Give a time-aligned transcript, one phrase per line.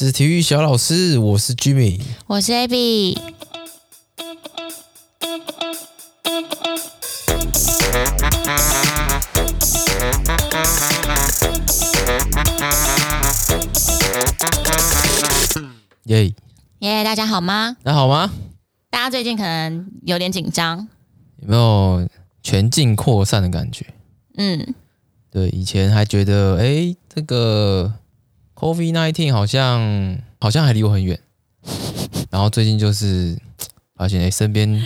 [0.00, 3.18] 这是体育小老师，我是 Jimmy，我是 Abby。
[16.04, 16.32] 耶
[16.78, 17.76] 耶，大家好吗？
[17.82, 18.32] 大家好吗？
[18.88, 20.88] 大家最近可能有点紧张，
[21.42, 22.08] 有没有
[22.42, 23.84] 全境扩散的感觉？
[24.38, 24.74] 嗯，
[25.30, 27.92] 对，以前还觉得，哎，这个。
[28.60, 31.18] COVID-19 好像好像还离我很远，
[32.28, 33.34] 然后最近就是
[33.96, 34.84] 发现，哎，身边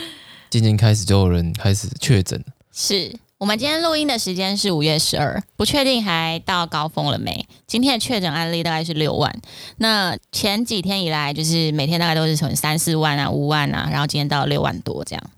[0.48, 2.40] 渐渐开始就有人开始确诊。
[2.72, 7.48] 是我们今天录音的时间是五月十二，不确定还到高峰了没？
[7.66, 9.36] 今天的确诊案例大概是六万，
[9.78, 15.30] 那前几天以来就是每天大概都是从三四万啊、五万啊，然后今天到六万多这样。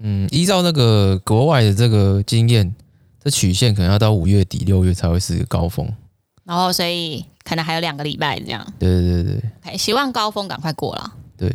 [0.00, 2.74] 嗯，依照那个国外的这个经验，
[3.22, 5.88] 这曲线可能要到五月底六月才会是个高峰。
[6.42, 7.24] 然后所以。
[7.44, 8.66] 可能还有两个礼拜这样。
[8.78, 9.72] 对对对对。
[9.72, 11.14] Okay, 希望高峰赶快过了。
[11.36, 11.54] 对，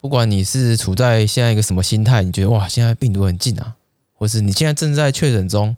[0.00, 3.74] 不管你是处在现在一个什么心态，你觉得哇，现在病毒很近啊，
[4.12, 5.76] 或是你现在正在确诊中，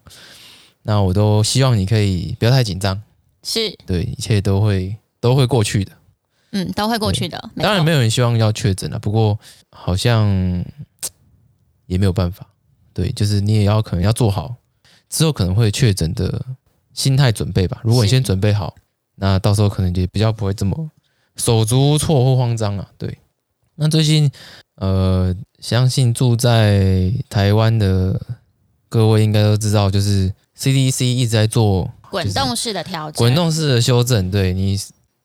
[0.83, 3.03] 那我都希望你可以不要太紧张。
[3.43, 3.75] 是。
[3.87, 5.93] 对，一切都会都会过去的。
[6.51, 7.51] 嗯，都会过去的。
[7.57, 9.39] 当然没有人希望要确诊了，不过
[9.71, 10.29] 好像
[11.87, 12.47] 也没有办法。
[12.93, 14.57] 对，就是你也要可能要做好
[15.09, 16.45] 之后可能会确诊的
[16.93, 17.81] 心态准备吧。
[17.83, 18.75] 如果你先准备好。
[19.21, 20.91] 那到时候可能就比较不会这么
[21.35, 22.89] 手足无措或慌张啊。
[22.97, 23.19] 对，
[23.75, 24.31] 那最近
[24.77, 28.21] 呃，相信住在台湾的
[28.89, 34.31] 各位应该都知道，就是 CDC 一直在做滚动式的调整，滚动式的修正。
[34.31, 34.79] 对，你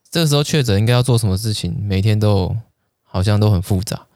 [0.10, 2.56] 这个时候确诊应该要做什么事情，每天都
[3.04, 4.08] 好像都很复杂。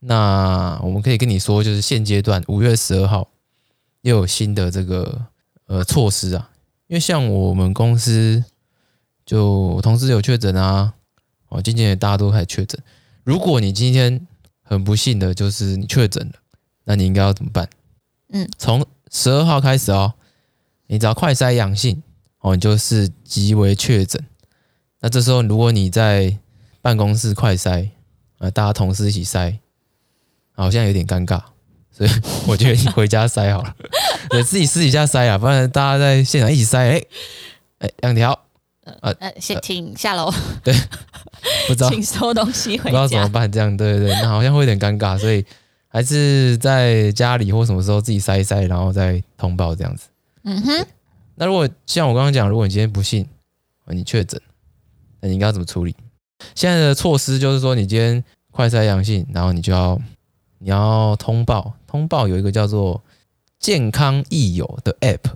[0.00, 3.28] 那我们可以跟你说，就是现阶段五月十二号
[4.02, 5.22] 又有新的这个
[5.66, 6.50] 呃措施啊，
[6.88, 8.44] 因为像我们公司。
[9.26, 10.92] 就我同事有确诊啊，
[11.48, 12.78] 哦，今天也大家都开始确诊。
[13.22, 14.26] 如果你今天
[14.62, 16.34] 很不幸的就是你确诊了，
[16.84, 17.68] 那你应该要怎么办？
[18.28, 20.12] 嗯，从十二号开始哦，
[20.88, 22.02] 你只要快筛阳性
[22.40, 24.22] 哦，你就是即为确诊。
[25.00, 26.38] 那这时候如果你在
[26.82, 27.88] 办公室快筛，
[28.38, 29.58] 呃，大家同事一起筛，
[30.52, 31.40] 好像有点尴尬，
[31.90, 32.10] 所以
[32.46, 33.74] 我觉得你回家筛好了，
[34.28, 37.04] 对，自己私底下筛啊，不然大家在现场一起筛，哎
[37.78, 38.38] 哎，两条。
[39.00, 40.30] 呃呃，先请下楼。
[40.62, 40.74] 对，
[41.66, 42.90] 不知道，请收东西回家。
[42.90, 45.42] 不知道怎么办，这样对对对，那好像会有点尴尬，所以
[45.88, 50.08] 还是在家里或什么时候自己塞一塞，然后再通报这样子。
[50.42, 50.86] 嗯哼。
[51.36, 53.26] 那如果像我刚刚讲，如果你今天不幸
[53.86, 54.38] 你确诊，
[55.20, 55.96] 那你应该要怎么处理？
[56.54, 59.98] 现在的措施就是说，你今天快筛阳性，然后你就要
[60.58, 63.02] 你要通报，通报有一个叫做
[63.58, 65.32] 健康益友的 App，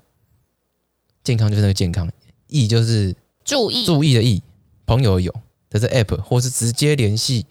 [1.24, 2.06] 健康就是那个健康，
[2.48, 3.16] 益就是。
[3.48, 4.42] 注意注意的意，
[4.84, 5.34] 朋友有
[5.70, 7.46] 的这 app，或是直接联系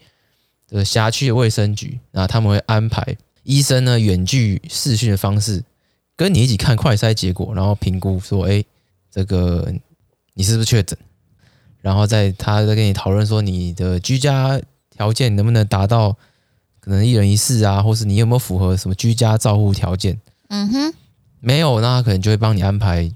[0.68, 5.64] 的辖区的卫生局，那他们会安排医生呢远距视讯的方式
[6.14, 8.64] 跟你一起看快筛结果，然后评估说，哎，
[9.10, 9.74] 这个
[10.34, 10.96] 你是不是确诊？
[11.80, 14.60] 然后在他再跟你讨论说你的居家
[14.90, 16.16] 条件能不能达到
[16.78, 20.20] 可能一人一室啊，或是你有没有符合什么居家照护条件？
[20.48, 20.94] 嗯哼，
[21.40, 23.12] 没有，那他可能就会帮你安排。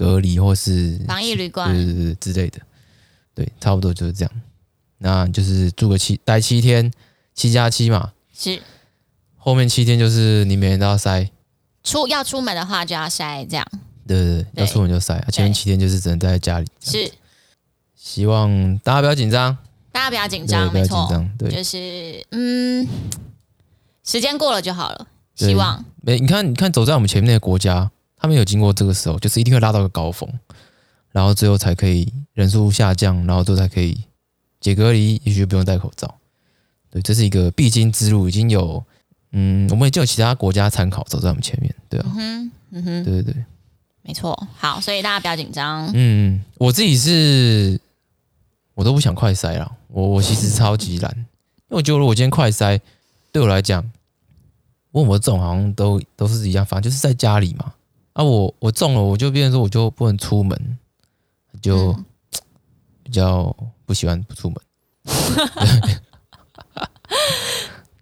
[0.00, 2.58] 隔离或是防疫旅馆，对对对之类的，
[3.34, 4.32] 对，差不多就是这样。
[4.96, 6.90] 那就是住个七待七天，
[7.34, 8.12] 七加七嘛。
[8.34, 8.62] 是。
[9.36, 11.30] 后面七天就是你每天都要塞。
[11.84, 13.66] 出要出门的话就要塞，这样。
[14.06, 15.22] 对对对，要出门就塞。
[15.30, 16.66] 前面七天就是只能待在家里。
[16.80, 17.12] 是。
[17.94, 19.54] 希望大家不要紧张。
[19.92, 21.06] 大家不要紧张，没错。
[21.38, 22.88] 对，就是嗯，
[24.02, 25.06] 时间过了就好了。
[25.34, 25.84] 希望。
[26.00, 27.90] 没，你看，你看，走在我们前面的国家。
[28.20, 30.28] 他们有经过这个时候，就是一定会拉到个高峰，
[31.10, 33.98] 然后最后才可以人数下降，然后最后才可以
[34.60, 36.14] 解隔离，也许就不用戴口罩。
[36.90, 38.84] 对，这是一个必经之路，已经有
[39.32, 43.44] 嗯，我们已经有其他国家参考走在我们前面，对啊，嗯哼，嗯，对对对，
[44.02, 44.36] 没错。
[44.56, 45.90] 好，所以大家不要紧张。
[45.94, 47.80] 嗯，我自己是，
[48.74, 49.76] 我都不想快筛了。
[49.88, 51.24] 我我其实超级懒，因
[51.68, 52.78] 为我觉得我今天快筛，
[53.32, 53.88] 对我来讲，
[54.92, 57.72] 问我这种好像都都是一样，反正就是在家里嘛。
[58.12, 60.78] 啊，我我中了，我就变成说我就不能出门，
[61.62, 61.94] 就
[63.02, 64.60] 比较不喜欢不出门。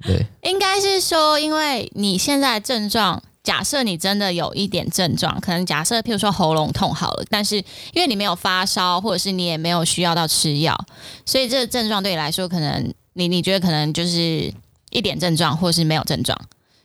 [0.03, 10.79] 对， 应该是说，因为你现在症状，假设你真的有一点症状，可能假设譬如说喉咙痛好了，但是因为你没有发烧，或者是你也没有需要到吃药，
[11.27, 14.53] 所以这个症状对你来说，可能你你觉得可能就是
[14.91, 16.39] 一点症状，或者是没有症状。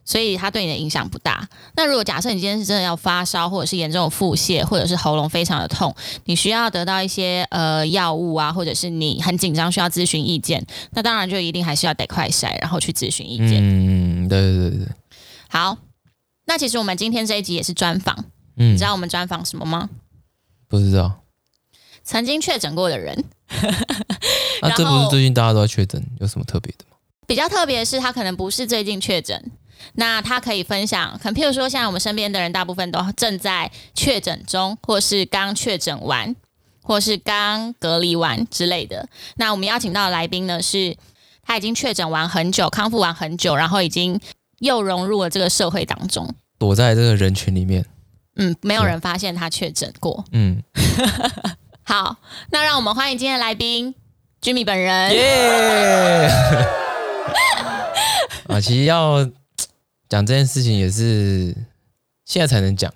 [0.06, 1.48] 所以它对你的影响不大。
[1.76, 5.96] 那如果假设你今天是真的要发烧，或者是严重的腹泻，或者是喉咙非常的痛，
[6.26, 13.60] 你需要得到一些呃药物啊，或者是你很紧张需要咨询意见，那当然就一定还是要得快筛，然后去咨询意见。
[13.62, 14.88] 嗯，对对对对。
[15.48, 15.78] 好，
[16.46, 18.26] 那其实我们今天这一集也是专访，
[18.58, 19.90] 嗯，你知道我们专访什么吗？
[20.68, 21.20] 不知道。
[22.04, 23.24] 曾经确诊过的人。
[24.62, 26.93] 那、 啊、这不是最近大家都在确诊，有什么特别的吗？
[27.28, 29.52] 比较特别的是，他可能不是最近确诊。
[29.96, 36.34] 那他可以分享，可能譬如说，现在我们身边的人，大部分都正在确诊中，或是刚确诊完，
[36.82, 39.08] 或是刚隔离完之类的。
[39.36, 40.96] 那我们邀请到的来宾呢，是
[41.44, 44.20] 他已经确诊完很久，康复完很久，然后已经
[44.60, 47.86] 又融入了这个社会当中，躲在这个人群里面。
[48.38, 50.24] 嗯，没有人发现他确诊过。
[50.32, 50.64] 嗯，
[51.84, 52.16] 好，
[52.52, 53.94] 那让我们欢迎今天的来宾
[54.42, 55.14] ，Jimmy 本人。
[55.14, 56.30] 耶！
[58.54, 59.30] 啊，其实要。
[60.10, 61.56] 讲这件事情也是
[62.24, 62.94] 现在才能讲，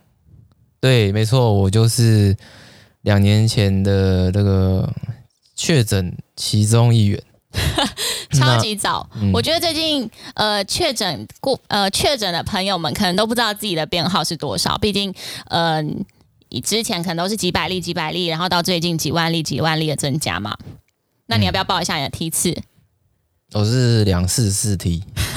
[0.80, 2.38] 对，没错，我就是
[3.02, 4.88] 两年前的那个
[5.56, 7.24] 确诊其中一员，
[8.34, 9.10] 超级早。
[9.16, 15.12] 嗯、我觉得最近呃确诊过呃确诊的朋友们可能都不知道自己的编号是多少，毕竟
[15.48, 15.84] 呃
[16.64, 20.56] 之前可能都是几百例几百例，然后到最近几万例几万例的增加嘛。
[21.26, 22.56] 那你要不要报一下你的梯次？
[23.54, 25.02] 我是两四四 T。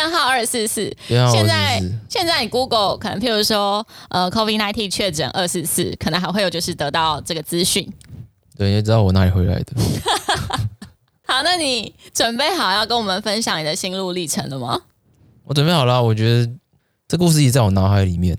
[0.00, 7.86] 编号二四四，现在现在你 Google 可能譬如说呃 COVID nineteen 确诊二四四，可能还会有就是得到这个资讯。
[8.56, 9.74] 对，你知道我哪里回来的。
[11.24, 14.80] 好，那你准备好要跟我们分享你的心路历程了吗？
[15.44, 16.50] 我准备好了，我觉得
[17.06, 18.38] 这故事一直在我脑海里面，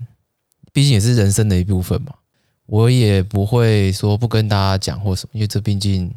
[0.72, 2.12] 毕竟也是人生的一部分嘛。
[2.66, 6.12] 我也不会说不跟大家讲或什么，因为这毕竟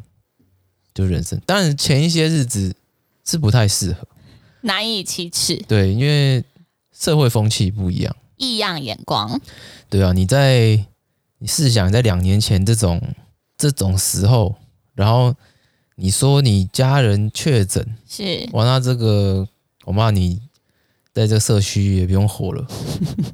[0.92, 1.40] 就是人生。
[1.46, 2.74] 当然前一些日子
[3.24, 4.08] 是不太适合。
[4.62, 6.42] 难以启齿，对，因为
[6.92, 9.40] 社会风气不一样，异样眼光，
[9.88, 10.84] 对啊，你在
[11.38, 13.00] 你试想在两年前这种
[13.56, 14.56] 这种时候，
[14.94, 15.34] 然后
[15.96, 19.46] 你说你家人确诊，是，哇，那这个
[19.84, 20.40] 我骂你
[21.12, 22.66] 在这个社区也不用火了，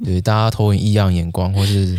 [0.04, 1.98] 对，大家投以异样眼光或是。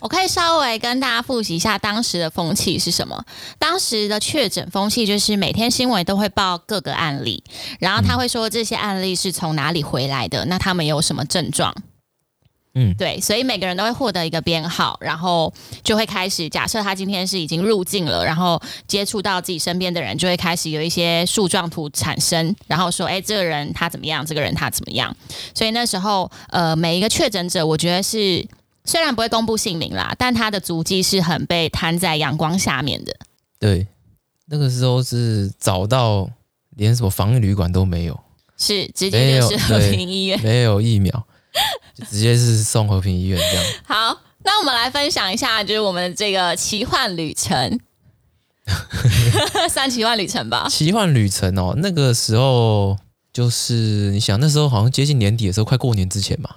[0.00, 3.24] 我可以稍微跟大家复习一下当时的风气是什么。
[3.58, 7.42] 当时的确诊风气就是每天新闻都会报各个案例，
[7.78, 11.74] 然后他会说这些案例是从哪里回来的，那他们有什么症状？
[12.74, 15.52] 嗯，对，所以每个人都会获得一个编号，然后
[15.84, 24.24] 就会开始假设他今天是已经入境了，然后接触到自己身边的人，就会开始有一些树状图产生，然后说，哎，这个人他怎么样？
[24.24, 25.14] 这个人他怎么样？
[25.54, 28.46] 所以那时候，呃，每一个确诊者，我觉得是。
[28.84, 33.16] 虽然不会公布姓名啦，但他的足迹是很被摊在阳光下面的。
[33.58, 33.86] 对，
[34.46, 36.28] 那个时候是找到
[36.76, 38.20] 连什么防疫旅馆都没有，
[38.58, 41.12] 是直接就是和平医院，没有疫苗，
[41.94, 43.64] 就直接是送和平医院这样。
[43.86, 47.78] 好，那我们来分享一下，就是我们这个奇幻旅程，
[49.70, 50.66] 算奇幻旅程吧。
[50.68, 52.98] 奇幻旅程哦，那个时候
[53.32, 56.56] 就是你想，那时候好像接近年底的时候，快过年之前嘛，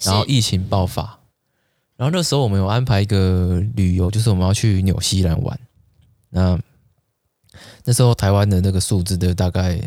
[0.00, 1.17] 然后疫情爆发。
[1.98, 5.60] 然后那时候我们有安排一个旅游，就是我们要去纽西兰玩。
[6.30, 6.58] 那
[7.84, 9.78] 那时候台湾的那个数字的大概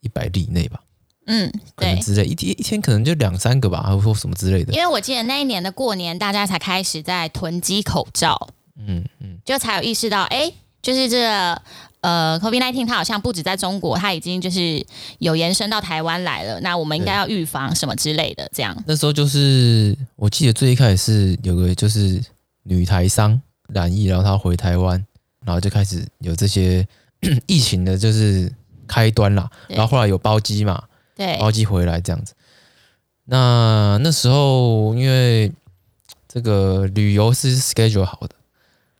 [0.00, 0.80] 一百例内吧，
[1.26, 4.72] 嗯，可能之类一天一天可能就两三个吧，还会说什么之类的。
[4.72, 11.60] 因为我记得那一年的过年，大家才开始在囤积口罩，嗯嗯，就才有意识到，哎，就是这个。
[12.00, 14.84] 呃，COVID-19 它好像不止在中国，它已经就是
[15.18, 16.60] 有延伸到台湾来了。
[16.60, 18.76] 那我们应该要预防什么之类的，这样。
[18.86, 22.22] 那时候就是我记得最一开始是有个就是
[22.62, 23.40] 女台商
[23.72, 25.04] 染疫，然后她回台湾，
[25.44, 26.86] 然后就开始有这些
[27.46, 28.52] 疫情的，就是
[28.86, 29.50] 开端啦。
[29.66, 30.80] 然后后来有包机嘛，
[31.16, 32.32] 对，包机回来这样子。
[33.24, 35.52] 那那时候因为
[36.28, 38.34] 这个旅游是 schedule 好的，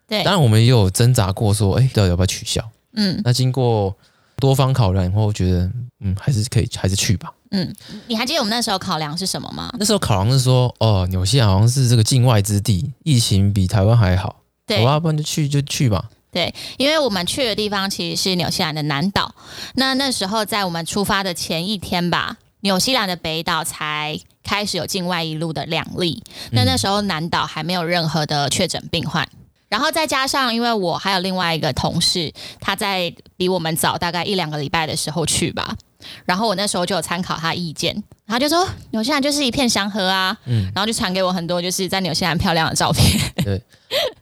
[0.08, 2.68] 对，当然我们也有挣扎过，说，哎，到底要不要取消？
[2.95, 3.97] 嗯，那经过
[4.37, 7.33] 多方考量以后，我觉得嗯，还是可以，还是去吧。
[7.50, 7.75] 嗯，
[8.07, 9.73] 你还记得我们那时候考量是什么吗？
[9.78, 16.11] 那时候考量是说，哦，纽西兰好像是这个境外之地，疫情比台湾还好，对，要不然就去就去吧。
[16.30, 19.35] 对，因为我们去的地方其实是纽西兰的南岛。
[19.76, 26.23] 那那时候在我们出发的前一天吧，纽西兰的北岛才开始有境外一路的两例。
[26.52, 29.26] 那那时候南岛还没有任何的确诊病患。
[29.68, 35.76] 然后再加上，因为我还有另外一个同事，他在比我们早大概一两个礼拜的时候去吧。
[36.25, 43.04] 然后我那时候就有参考他意见，他就说纽西兰就是一片祥和啊，嗯，然后就传给我很多就是在纽西兰漂亮的照片。
[43.44, 43.60] 对，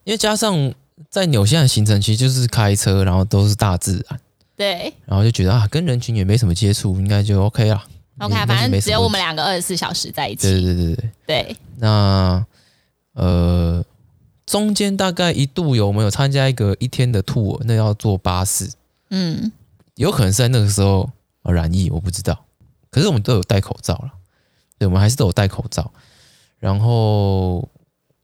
[0.05, 0.73] 因为加上
[1.11, 4.21] 在纽西兰行程其实就是开车，然后都是大自然，
[4.57, 7.85] 对，然后就觉得啊，跟人群也没什么接触，应该就 OK 了。
[8.19, 10.49] OK，反正只有我们两个二十四小时在一起。
[10.49, 11.11] 对对对对对。
[11.27, 12.43] 对，那
[13.13, 13.85] 呃，
[14.47, 17.61] 中间大概一度有没有参加一个一天的 tour？
[17.65, 18.71] 那要坐巴士。
[19.11, 19.53] 嗯，
[19.97, 21.11] 有可能是在那个时候
[21.43, 22.45] 染疫，我不知道。
[22.91, 24.11] 可是我们都有戴口罩了，
[24.79, 25.93] 对，我们还是都有戴口罩。
[26.59, 27.69] 然后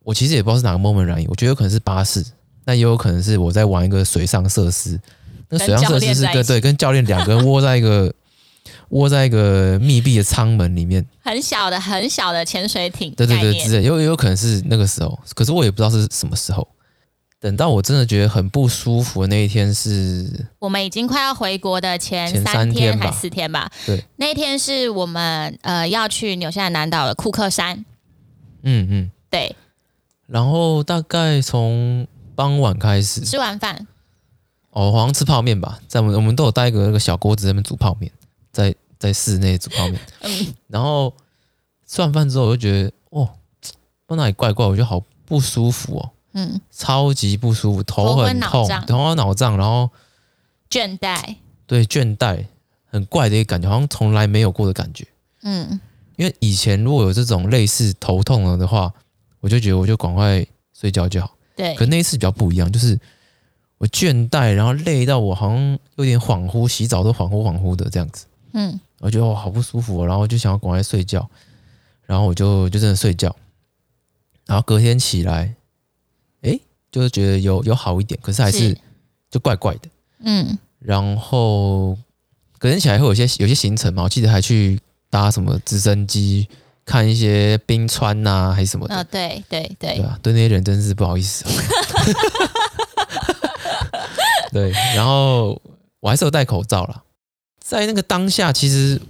[0.02, 2.25] 我其实也不知道是哪个 moment 染疫，我觉得有可能是巴士，
[2.64, 4.99] 那也有可能是我在玩一个水上设施。
[5.50, 8.12] 那水上设施是跟对跟教练两个人窝在一个
[8.93, 13.13] 窝在一个密闭的舱门里面，很小的很小的潜水艇。
[13.15, 16.67] 对对对，之类，有有可能是那个时候，可是我也不知道是什么时候。
[17.41, 23.69] 等到我真的觉得很不舒服的那一天是，我们已经快要回国的前三天还四天吧？
[23.85, 27.85] 对，那一天是我们呃要去纽西兰南岛的库克山。
[28.63, 29.57] 嗯嗯，对。
[30.29, 32.07] 然后大概从
[32.37, 33.89] 傍晚开始吃完饭，
[34.71, 38.13] 哦，好像吃泡面吧，在我们我们都有带一个那个小锅子在那边煮泡面，
[38.53, 40.00] 在在室内煮泡面。
[40.23, 40.54] 嗯。
[40.68, 41.12] 然后
[41.87, 43.28] 吃完饭之后，我就觉得哦，
[44.06, 46.11] 不哪里怪怪，我觉得好不舒服哦。
[46.35, 49.90] 嗯，超级不舒服，头很痛，头昏脑胀，然后
[50.71, 52.47] 倦怠，对，倦怠，
[52.87, 55.06] 很怪的一个感觉，好像从来没有过的感觉。
[55.42, 55.80] 嗯，
[56.16, 58.90] 因为以前如果有这种类似头痛了的话，
[59.40, 61.37] 我就觉得我就赶快睡觉就好。
[61.54, 62.99] 对，可那一次比较不一样，就是
[63.76, 68.25] 我倦怠，然后累到我好像有点恍惚，洗澡都恍惚恍惚的这样子。
[68.54, 71.28] 嗯，我觉得我好不舒服，然后就想要赶快睡觉，
[72.06, 73.37] 然后我就就真的睡觉，
[74.47, 75.54] 然后隔天起来。
[76.92, 78.76] 就是觉得有有好一点，可是还是
[79.30, 79.88] 就怪怪的。
[80.25, 81.97] 嗯，然后
[82.59, 84.78] 隔天起来会有些有些行程嘛，我记得还去
[85.09, 86.47] 搭什么直升机
[86.85, 88.94] 看一些冰川呐、啊，还是什么的。
[88.94, 91.47] 啊，对对对，对啊，对那些人真是不好意思。
[94.52, 95.59] 对，然后
[96.00, 97.02] 我还是有戴口罩啦，
[97.81, 99.00] 在那个当下其实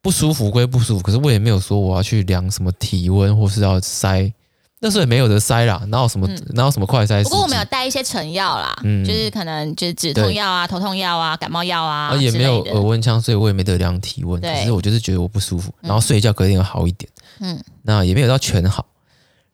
[0.00, 4.32] 不舒服归不舒服，可是我也没有说我要去量什么体温或是要塞。
[4.78, 7.22] 那时候也没有得塞啦，哪有什么、嗯、哪有什么快塞？
[7.22, 14.40] 不过我们有带一些成药啦，嗯，就是可能就是止痛药啊、头痛药啊、感冒药啊，也没有耳温枪，所以我也没得量体温。
[14.40, 18.86] 可是我就是觉得我不舒服，然后睡一觉隔天有好一点，嗯，那也没有到全好。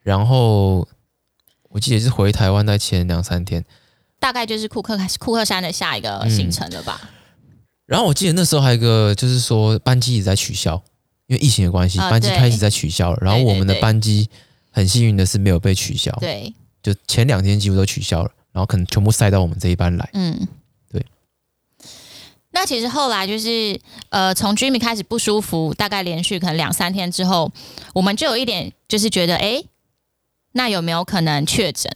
[0.02, 0.86] 然后
[1.70, 3.64] 我记得是回台湾在前两三天，
[4.18, 7.00] 大概就是库克库克山的下一个行程了吧。
[7.00, 7.08] 嗯、
[7.92, 10.82] 然后我记得那时候还有一个就是说班机一直在取消，
[11.26, 13.18] 因为疫情的关系，班机开始在取消了。
[13.20, 14.28] 然后我们的班机。
[14.74, 16.50] 很幸运的是没有被取消，对，
[16.82, 20.48] 就前两天几乎都取消了，然后可能全部塞到我们这一班来，嗯，
[20.90, 21.04] 对。
[22.52, 27.52] 那其实后来就是，呃，从 Jimmy 开始不舒服，大概连续可能两三天之后，
[27.92, 29.62] 我们就有一点就是觉得，哎，
[30.52, 31.94] 那有没有可能确诊？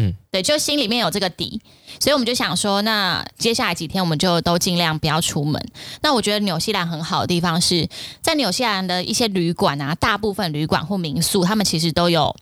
[0.00, 1.60] 嗯，对，就心里面有这个底，
[1.98, 5.60] 所以我们就想说，那接下来几天我们就都尽量不要出门。
[6.02, 7.88] 那我觉得纽西兰很好的地方是
[8.22, 12.32] 在纽西兰的一些旅馆啊，大部分旅馆或民宿，他们其实都有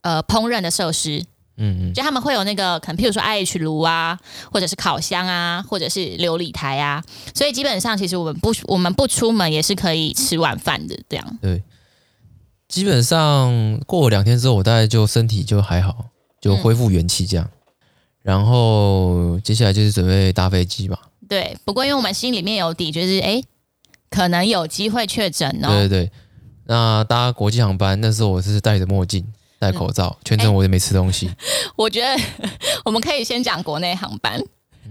[0.00, 1.22] 呃烹饪的设施，
[1.58, 4.18] 嗯嗯，就他们会有那个可能，譬如说 IH 炉啊，
[4.50, 7.04] 或者是烤箱啊，或者是琉璃台啊，
[7.34, 11.38] 所以基本上其实我们不我们不出门也是可以吃晚饭的，这样。
[11.42, 11.62] 对，
[12.68, 16.06] 基本上过了两天之后，我大概就身体就还好。
[16.42, 17.72] 就恢复元气这样，嗯，
[18.22, 20.98] 然后接下来就是准备搭飞机吧。
[21.28, 23.42] 对，不过因为我们心里面有底，就是哎，
[24.10, 25.68] 可能有机会确诊哦。
[25.68, 26.10] 对对对，
[26.66, 29.24] 那搭国际航班那时候我是戴着墨镜、
[29.58, 31.30] 戴口罩，嗯，全程我也没吃东西。
[31.76, 32.22] 我觉得
[32.84, 34.42] 我们可以先讲国内航班。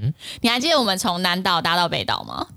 [0.02, 2.48] 嗯，你还记得我们从南岛搭到北岛吗？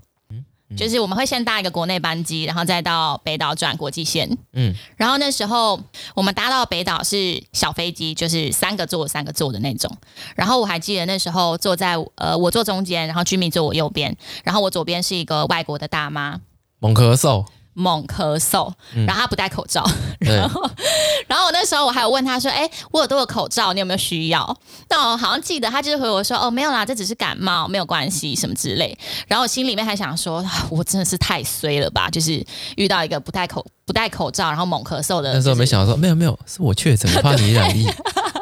[0.75, 4.29] 就是我们会先搭一个国内班机，然后再到北岛转国际线。
[4.53, 5.79] 嗯，然后那时候
[6.13, 9.91] 我们搭到北岛是小飞机，就是三个座三个座的那种。
[10.35, 16.39] 然后我还记得那时候坐在呃我坐中间，然后 Jimmy 坐我右边，然后我左边是一个外国的大妈，
[16.79, 17.45] 猛咳嗽。
[17.75, 18.71] 猛咳嗽，
[19.05, 19.85] 然后他不戴口罩，
[20.25, 20.67] 嗯、然后，
[21.27, 24.57] 然后我那时候我还有问他说：“哎，我有多个口罩，你有没有需要？”
[24.89, 32.43] 那我好像记得他就是回我说：“哦，没有啦，这只是感冒，没有关系，什么之类。”然后我心里面还想说：“我真的是太衰了吧，就是
[32.77, 37.85] 遇到一个不戴口不戴口罩，然后猛咳嗽的。”那时候没想到说：“没有没有，是我确诊，怕你染疫。”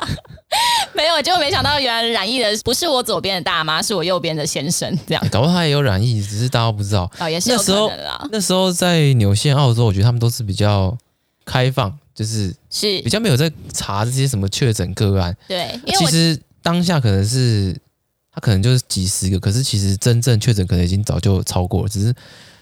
[0.95, 4.97] 没有，就没想到原来染疫的不是我左边的大妈，是我右边的先生。
[5.07, 7.11] 这样，搞不好他也有染疫，只是大家不知道。
[7.19, 8.29] 哦，也是有可能的那。
[8.33, 10.95] 那时候在纽西兰、澳洲，我觉得他们都是比较
[11.45, 15.35] 开放，就是是比较没有在查这些什么确诊个案。
[15.47, 17.75] 对，其实当下可能是
[18.31, 22.13] 他可能就是几十个，可是其实真正确诊可能已经早就超过了，只是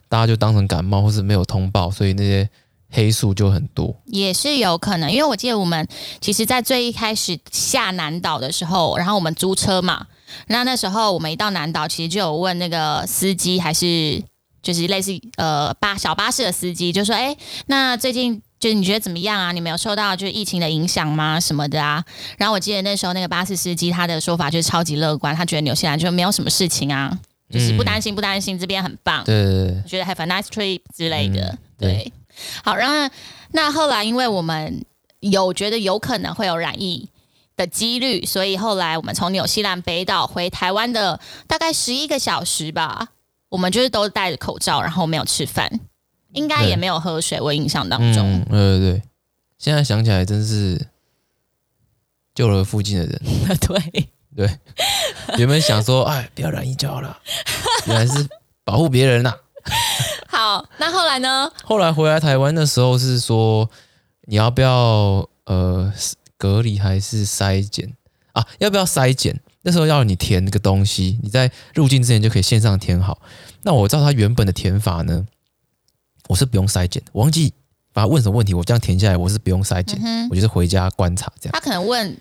[0.07, 2.49] 大家就当成感冒或是没有通报，所以那些。
[2.91, 5.87] 黑素就很多，也是有可能，因为我记得我们
[6.19, 10.07] 其实，在最一开始下南岛的时候，然后我们租车嘛，
[10.47, 14.21] 那那时候我们一到南岛，其实就有问那个司机还是
[14.61, 17.35] 就是类似呃巴小巴士的司机，就说：“哎，
[17.67, 19.51] 那最近就是你觉得怎么样啊？
[19.53, 21.39] 你没有受到就是疫情的影响吗？
[21.39, 22.03] 什么的啊？”
[22.37, 27.17] 然后我记得那时候那个巴士司机他的说法就是超级乐观，他觉得纽西兰就没有什么事情啊，
[27.49, 32.13] 就是不担心不担心，这边很棒，对对对，觉得 have a nice trip 之类的，嗯、对。
[32.31, 33.13] 对好，然后
[33.51, 34.85] 那后来因为我们
[35.19, 37.09] 有觉得有可能会有染疫
[37.55, 43.09] 的几率，所以后来我们从纽西兰北岛回台湾的大概十一个小时吧，
[43.49, 45.79] 我们就是都戴着口罩，然后没有吃饭，
[46.33, 47.39] 应该也没有喝水。
[47.39, 49.01] 我印象当中，对对对，
[49.57, 50.87] 现在想起来真是
[52.33, 53.21] 救了附近的人。
[53.59, 54.59] 对对，
[55.37, 57.19] 原本想说，哎，不要染疫就好了，
[57.85, 58.27] 原来是
[58.63, 59.37] 保护别人呐、啊。
[60.41, 61.51] 好，那后来呢？
[61.63, 63.69] 后来回来台湾的时候是说，
[64.21, 65.93] 你要不要呃
[66.35, 67.93] 隔离还是筛检
[68.31, 68.43] 啊？
[68.57, 69.39] 要不要筛检？
[69.61, 73.21] 那时候要你填那个东西，你在入境之前就可以线上填好。
[73.61, 75.23] 那我照他原本的填法呢，
[76.27, 77.53] 我是不用筛检，我忘记
[77.93, 81.51] 把他问什么问题，我这样填下来，我是不用筛检，嗯、我就是回家观察这样。
[81.53, 82.17] 他可能问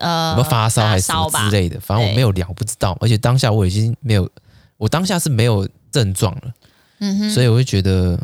[0.00, 2.94] 呃，有没有发烧还是什么之类的，反正我没有量，我不知道。
[3.00, 4.28] 而且当下我已经没有，
[4.76, 6.52] 我当下是没有症状了。
[7.00, 8.14] 嗯哼，所以我会觉得，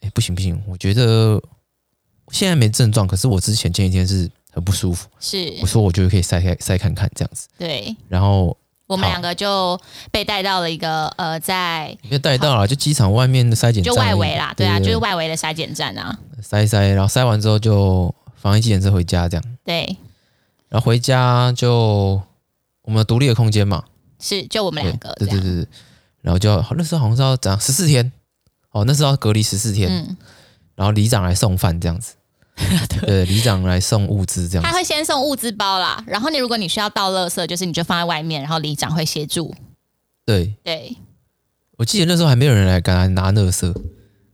[0.00, 1.40] 哎、欸，不行不行，我觉得
[2.30, 8.56] 现在没症状，可是我之前前几天是很不舒服，是，我说我觉得可以筛开筛看看这样子，对，然后
[8.86, 9.78] 我们两个就
[10.12, 19.96] 被带到了一个呃，在被带到了就机场外面的筛检站，就外围啦，对啊，就是外围的筛检站啊，筛一筛，然后筛完之后就防疫计程车回家这样，对，
[20.68, 22.22] 然后回家就
[22.82, 23.84] 我们独立的空间嘛，
[24.20, 25.66] 是就我们两个，对对对对，
[26.22, 28.12] 然后就那时候好像是要怎样十四天。
[28.72, 30.16] 哦，那时候要隔离十四天，嗯，
[30.74, 32.14] 然后里长来送饭这样子，
[33.06, 39.54] 对，里长来送物资这样子，他会先送物资包啦，然后你如果你需要倒垃圾，就是你就放在外面，然后里长会协助。
[40.24, 40.54] 对。
[40.62, 40.96] 对，
[41.78, 43.74] 我记得那时候还没有人来敢来拿垃圾，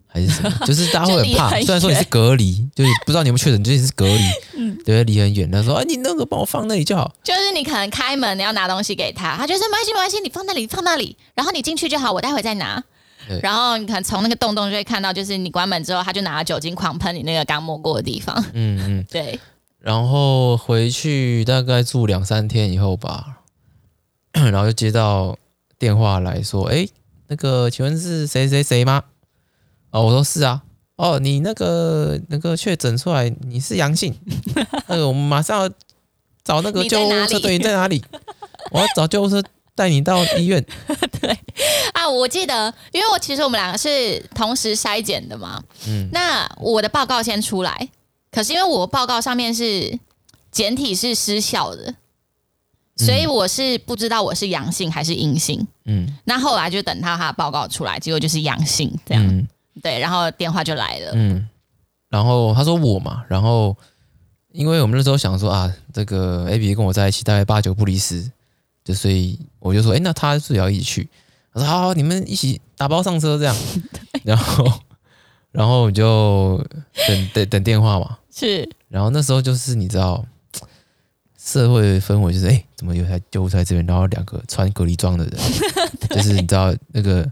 [0.07, 4.23] 还是什么， 就是大家会很怕，虽然说你是隔离， 就是不知道你们确诊就是隔离，
[4.59, 12.85] 嗯，对，离很远，他说，啊，你那个帮我放那里就好，就是你可能开门你要拿东西给他，他就说没关系没关系，你放那里放那里，然后你进去就好，我待会再拿。
[13.43, 18.35] 然后你看，从那个洞洞就会看到，就是你关门之后，他就拿了酒精狂喷你那个刚摸过的地方。
[18.53, 19.39] 嗯嗯， 对。
[19.79, 23.39] 然后回去大概住两三天以后吧，
[24.33, 25.37] 然后就接到
[25.79, 26.87] 电话来说：“哎，
[27.29, 29.03] 那个请问是谁谁谁吗？”
[29.93, 30.63] 哦，我说是啊。
[30.97, 34.19] 哦，你那个那个确诊出来你是阳性，
[34.89, 35.71] 那个我们马上要
[36.43, 38.03] 找那个救护车队，你在哪里？
[38.73, 39.43] 我要找救护车。
[39.77, 40.65] 带你到医院，
[41.21, 41.39] 对。
[41.93, 47.89] 啊，我记得，因为我其实我们两个是同时筛检的嘛，嗯，那我的报告先出来，
[48.33, 49.97] 可是因为我报告上面是
[50.51, 51.95] 简体是失效的，
[52.97, 59.47] 所以我是不知道我是阳性还是阴性，嗯，那后来就等他他的报告出来，结果就是阳性这样，嗯，
[59.83, 61.49] 对，然后电话就来了，嗯，
[62.09, 63.77] 然后他说我嘛，然后
[64.53, 68.31] 因为我们那时候想说啊，这个 Abby 跟我在一起大概八九不离十。
[68.87, 71.09] 就所以我就说，哎、欸，那他是也要一起去？
[71.53, 73.57] 他说好，好，你们一起打包上车这样。
[74.23, 74.81] 然后，
[75.51, 76.65] 然后我就
[77.09, 78.17] 等等等电话嘛。
[78.33, 78.69] 是。
[78.89, 80.25] 然后那时候就是你知道，
[81.37, 83.85] 社会氛围就是，哎、欸，怎么有台救护车在这边？
[83.87, 85.35] 然后两个穿隔离装的人，
[86.11, 87.29] 就是你知道那个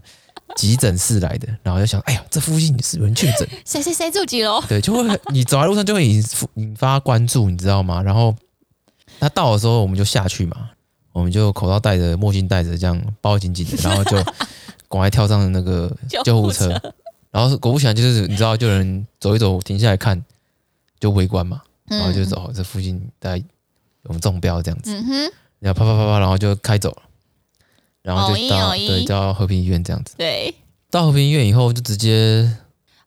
[0.57, 1.47] 急诊室来的。
[1.63, 4.59] 然后就想，哎呀，这附近是有人确诊，谁谁谁住几楼？
[4.67, 6.21] 对，就会你走在路上就会引
[6.55, 8.03] 引发关注，你知道吗？
[8.03, 8.35] 然后
[9.21, 10.71] 他到的时候，我们就下去嘛。
[11.15, 14.17] 我们就口罩戴着，墨镜戴着，这样包紧紧的，然后就
[14.89, 15.89] 赶快跳上那个
[16.25, 16.67] 救护车，
[17.31, 20.21] 然后果不其然，就是你知道，就有人走一走，停下来看，
[20.99, 23.41] 就围观嘛，然后就走，这附近大概
[24.09, 24.93] 有中标这样子，
[25.59, 27.03] 然后啪啪啪啪，然后就开走了，
[28.01, 30.53] 然后就到对，到和平医院这样子，对，
[30.91, 32.57] 到和平医院以后就直接。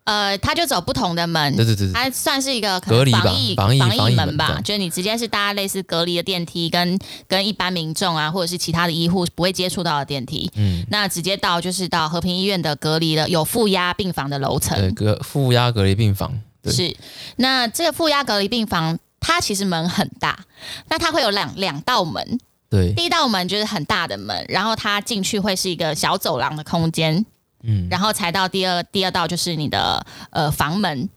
[0.08, 16.32] 呃，他就走不同的门，对对对，他算是一个隔离防疫防疫防疫门吧，就是你直接是搭类似隔离的电梯，跟跟一般民众啊，或者是其他的医护不会接触到的电梯，嗯，那直接到就是到和平医院的隔离的有负压病房的楼层，对，隔负压隔离病房，
[16.64, 16.96] 是，
[17.36, 20.46] 那这个负压隔离病房它其实门很大，
[20.88, 22.40] 那它会有两两道门，
[22.70, 27.26] 对，第一道门就是很大的门，然后它进去会是一个小走廊的空间。
[27.68, 31.08] 嗯，然后才到第二第二道就是你的呃房门，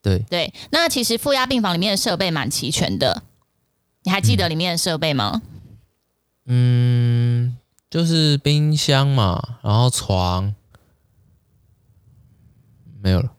[0.00, 0.18] 对。
[0.30, 0.52] 对。
[0.70, 3.22] 那其实负压病房里面的设备蛮齐全的，
[4.04, 5.42] 你还记得里面的设备吗？
[6.46, 7.56] 嗯，
[7.90, 10.54] 就是冰箱嘛，然后床。
[13.02, 13.30] 没有了，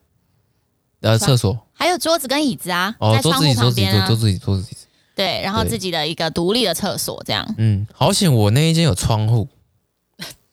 [1.02, 1.66] 呃，厕所。
[1.72, 4.74] 还有桌子跟椅子啊，哦，在窗户旁边啊，桌子椅桌子椅。
[4.74, 7.54] 子，对，然后自己的一个独立的厕所这样。
[7.58, 9.48] 嗯，好险我那一间有窗户。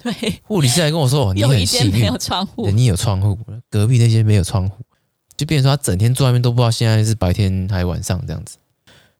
[0.01, 3.37] 对，护理师还跟我说：“哦，你很幸运，没有窗户，你有窗户，
[3.69, 4.83] 隔壁那些没有窗户，
[5.35, 8.57] 就变成说他整天坐外面都不知道现在是白天还是晚上这样子。”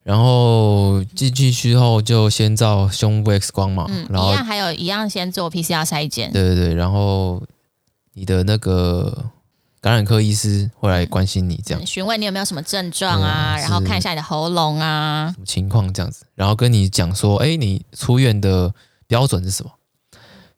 [0.02, 7.40] 然后进去之后就先照胸部 X 光嘛，嗯，然后一样还有一样先做 PCR 筛检，对对对，然后
[8.14, 9.26] 你的那个
[9.82, 18.72] 感染科医师会来关心你，这样、嗯、询问你有没有什么症状啊，啊然后看一下你的喉咙啊，什么情况这样子，然后跟你讲说，哎，你出院的
[19.06, 19.70] 标准是什么？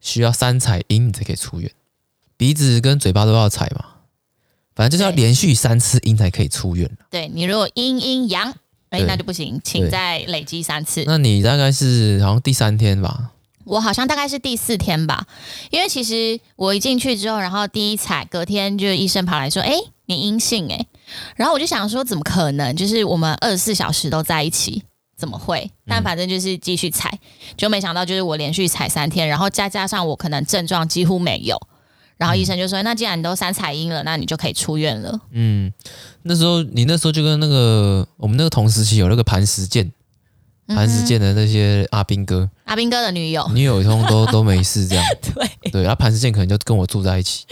[0.02, 1.70] 需要三采阴你才可以出院，
[2.36, 3.86] 鼻子跟嘴巴都要采嘛，
[4.74, 6.90] 反正就是要连续三次阴才可以出院。
[7.08, 8.52] 对，你如果阴阴阳。
[8.92, 11.02] 哎，那就不行，请再累积三次。
[11.06, 13.30] 那你大概是好像第三天吧？
[13.64, 15.26] 我好像大概是第四天吧，
[15.70, 19.72] 因为其实我一进去之后，然后第一采，隔天就医生跑来说：“哎，
[20.04, 20.86] 你阴性哎。”
[21.36, 22.76] 然后我就想说，怎么可能？
[22.76, 24.82] 就是我们二十四小时都在一起，
[25.22, 25.70] 怎么会？
[25.86, 27.16] 但反正就是继续采，
[27.56, 31.56] 就没想到就是我连续踩三天，然后再加上我可能症状几乎没有。
[32.16, 35.72] 然后医生就说：“那既然你都三彩阴了，那你就可以出院了。”嗯，
[36.22, 39.92] 那时候你那时候就跟那个我们那个同时期有那个磐石健、
[40.66, 45.04] 磐石健的那些阿兵哥，阿兵哥的女友，女友通都都没事这样。
[45.22, 47.44] 对 对，然后磐石健可能就跟我住在一起。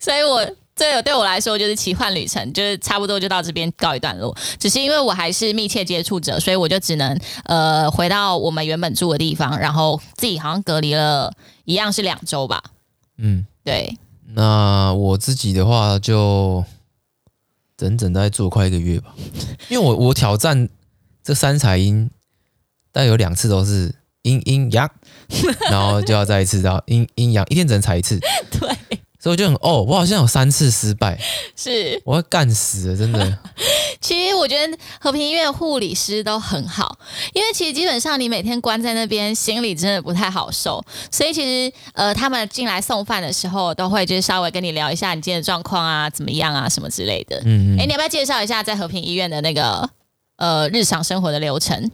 [0.00, 0.42] 所以我
[0.78, 4.34] 这个对我来说就是奇幻旅程，就是差不多就到这边告一段落。
[4.60, 12.62] 只是因为我还是密切接触者，所以我就只能呃回到我们原本住的地方，然后自己好像隔离了一样是两周吧。
[13.16, 13.98] 嗯，对。
[14.34, 16.64] 那我自己的话，就
[17.76, 19.12] 整整在做快一个月吧，
[19.68, 20.68] 因为我我挑战
[21.24, 22.08] 这三彩音，
[22.92, 24.88] 但有两次都是阴阴阳，
[25.70, 28.20] 然后就要再一次到阴阴阳，一天只能踩一次。
[28.52, 28.87] 对。
[29.20, 31.18] 所以我就很哦，我好像有三次失败，
[31.56, 33.38] 是我要干死了，真的。
[34.00, 36.96] 其实我觉得和平医院护理师都很好，
[37.34, 40.84] 因为其实基本上你每天关在那边，心里真的不太好受。
[41.10, 47.40] 所以其实呃，他们进来送饭的时候，都会就是稍微跟你聊一下你今天的状况啊，怎么样啊，什么之类的。
[47.44, 47.80] 嗯嗯。
[47.80, 49.90] 哎，你要不要介绍一下在和平医院的那个
[50.36, 51.90] 呃日常生活的流程？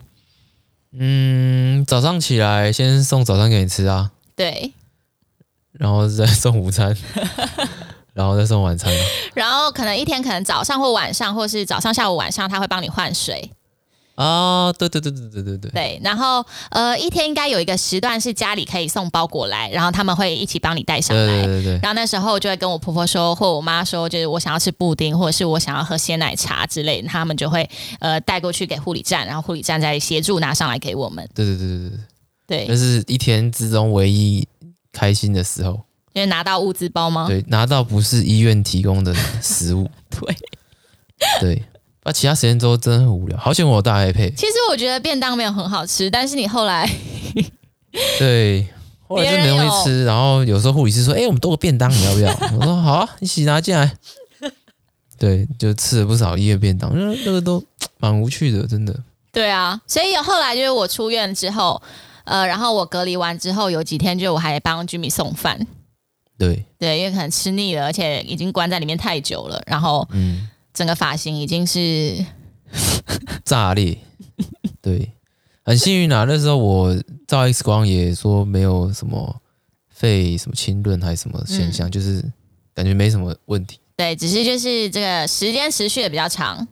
[0.92, 4.10] 嗯，早上起来先送早餐给你吃啊。
[4.36, 4.74] 对。
[5.78, 6.96] 然后再送午餐，
[8.14, 8.92] 然后再送晚餐。
[9.34, 13.50] 然后可能一天可能早上或晚上，或是早上、下午、晚上，他会帮你换水。
[14.14, 15.70] 啊，对对对对对对对。
[15.72, 21.26] 对，然后呃，一天应该有一个时段是家里可以送包裹来，然后他们会一起帮你带上来。
[21.26, 21.80] 对对对对。
[21.82, 31.28] 然后那时候就会跟我婆婆说，或我妈说，就是我想要吃布丁，或者是我想要喝鲜奶茶之类的，他们就会呃带过去给护理站，然后护理站再协助拿上来给我们。
[31.34, 31.98] 对对对对对。
[32.46, 34.46] 对，那是一天之中唯一。
[34.94, 37.26] 开心的时候，因为拿到物资包吗？
[37.28, 39.90] 对，拿到不是医院提供的 食物。
[40.08, 40.36] 对，
[41.40, 41.64] 对，
[42.04, 43.36] 那其他时间都真的很无聊。
[43.36, 44.34] 好险我有大 iPad。
[44.34, 46.88] 其实我觉得便当没有很好吃，但是你后来，
[48.18, 48.66] 对，
[49.08, 50.04] 后来就没东西吃。
[50.04, 53.96] 然后有时候护理师说：“哎、欸，我们多个便当，你要不要？” 我说：“好啊，一起拿进来。”
[55.18, 57.62] 对，就吃了不少医院便当，那那个都
[57.98, 58.94] 蛮无趣的，真的。
[59.32, 61.82] 对啊，所以后来就是我出院之后。
[62.24, 65.66] 呃，然后我隔离完之后有几天，就我还帮居民送饭。
[66.36, 72.24] 对对，因为可能吃腻了，而且已经关在里面太久了，然后嗯，整个发型已经是
[73.44, 73.96] 炸裂。
[74.82, 75.12] 对，
[75.62, 76.94] 很幸运啊，那时候我
[77.28, 79.40] 照 X 光也说没有什么
[79.88, 82.24] 肺什么侵润还是什么现象，嗯，就是
[82.74, 83.78] 感觉没什么问题。
[83.96, 86.66] 对，只是就是这个时间持续的比较长。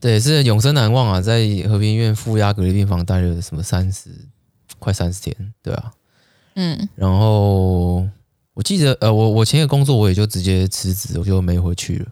[0.00, 4.10] 对，是永生难忘啊，在和平医院负压隔离病房待了什么三十。
[4.80, 5.92] 快三十天，对啊，
[6.54, 8.08] 嗯，然后
[8.54, 12.06] 我记得，呃，我我前一个工作我也就直接辞职，我就没回去了，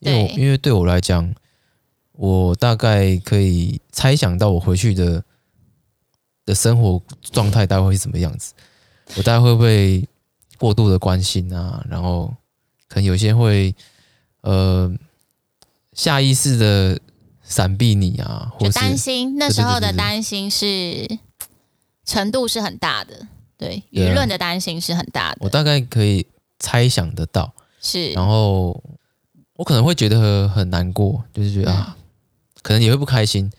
[0.00, 1.32] 因为因为对我来讲，
[2.12, 5.22] 我大概可以猜想到我回去的
[6.44, 8.52] 的生活状态大概会是什么样子，
[9.16, 10.08] 我大概会不会
[10.58, 12.34] 过度的关心啊，然后
[12.88, 13.74] 可能有些会
[14.40, 14.92] 呃
[15.92, 16.98] 下意识的
[17.42, 21.18] 闪避你啊，或是担心，那时候的担心是。
[22.06, 23.26] 程度是很大的，
[23.58, 25.38] 对舆论的担心是很大的。
[25.40, 26.24] 我大概可以
[26.58, 28.12] 猜想得到，是。
[28.12, 28.82] 然后
[29.56, 31.96] 我可能会觉得很难过，就是觉得啊，
[32.62, 33.50] 可能也会不开心，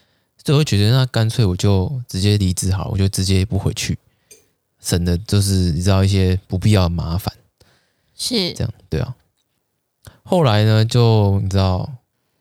[0.43, 3.99] 所以我会觉得那干脆我就直接离职好了，我就直接不回去，
[4.79, 7.33] 省得就是你知道一些不必要的麻烦。
[8.15, 9.15] 是这样，对啊。
[10.23, 11.89] 后来呢，就你知道，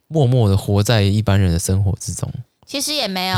[0.07, 2.33] 默默的活在一般人的生活之中。
[2.66, 3.37] 其实也没有。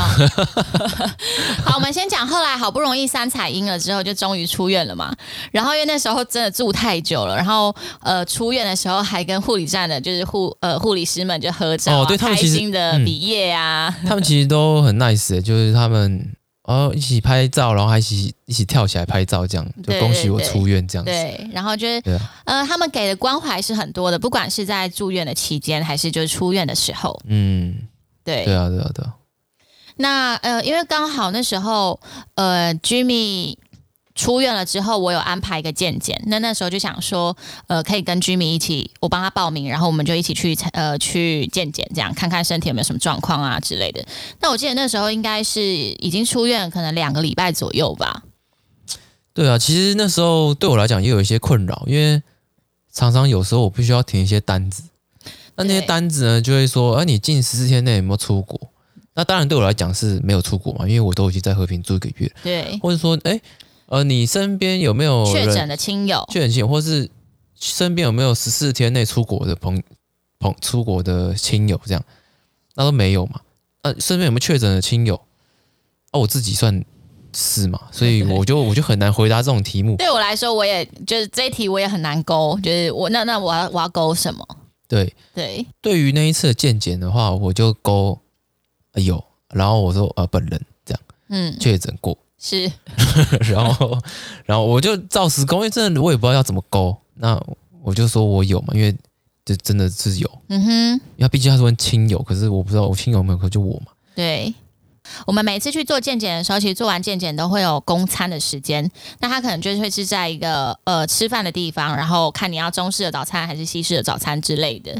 [1.63, 2.27] 好，我们先讲。
[2.27, 5.15] 后来好不容易三彩阴了之后，就终于出院了嘛。
[5.51, 14.09] 然后因为那时候真的住太久了，然后呃出院的时候还跟护理站的，就是护呃护理师们就合照，啊，哦，对他们其实开心的毕业啊，嗯。
[14.09, 21.11] 他们其实都很 nice，欸，就是他们哦，一起拍照，然后还一起一起跳起来拍照，这样就恭喜我出院这样子。
[21.11, 27.19] 对，对，对，然后就是，啊，呃，他们给的关怀是很多的，不管是在住院的期间，还是就是出院的时候。
[27.25, 27.75] 嗯，
[28.23, 29.13] 对，对啊，对啊，对啊。
[29.99, 31.99] 那呃，因为刚好那时候，
[32.35, 33.55] 呃，Jimmy。
[34.15, 37.33] 出院了之后，我有安排一个健检，那那时候就想说，
[37.67, 44.05] 呃，可以跟 Jimmy 一起，我帮他报名，然后我们就一起去呃去健检，这样看看身体有没有什么状况啊之类的。
[44.41, 48.23] 那我记得那时候应该是已经出院，可能两个礼拜左右吧。
[49.33, 52.21] 对啊，其实那时候对我来讲也有一些困扰，因为
[52.91, 54.83] 常常有时候我必须要填一些单子，
[55.55, 58.59] 那那些单子呢就会说，哎、啊，你近十四天内有没有出国？
[59.19, 62.31] 那当然对我来讲是没有出国嘛，因为我都已经在和平住一个月。
[62.41, 63.41] 对，或者说，哎。
[63.91, 66.23] 呃，你身边有没有确诊的亲友？
[66.31, 67.09] 确诊亲友，或是
[67.59, 69.81] 身边有没有十四天内出国的朋
[70.37, 71.81] 朋出国的亲友？
[71.87, 72.05] 这样，
[72.75, 73.41] 那都没有嘛？
[73.81, 75.15] 呃，身边有没有确诊的亲友？
[76.11, 76.85] 啊，我自己算
[77.35, 79.95] 是嘛，所以我就我就很难回答这种题目。
[79.97, 84.47] 对我来说，我也就是这一题我也很难勾，就是我那那我要我要勾什么？
[84.87, 88.21] 对对，对于那一次的健检的话，我就勾
[88.99, 92.17] 有，然后我说呃本人这样，嗯，确诊过。
[92.41, 92.71] 是，
[93.51, 93.99] 然后，
[94.45, 97.37] 然后我就照实勾，因为真的我也不知道要怎么勾，那
[97.83, 98.95] 我就说我有嘛，因为
[99.43, 100.71] 这真的是有，嗯哼，
[101.17, 103.87] 因为毕竟他是问亲友，可是我不知道我亲友有没有，可就我嘛。
[104.15, 104.53] 对，
[105.27, 114.97] 我们每次去做健检的时候，其实做完健检都会有供餐的时间，那他可能就是会是在一个呃吃饭的地方，然后看你要中式的早餐还是西式的早餐之类的。